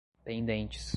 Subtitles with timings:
[0.25, 0.89] pendentes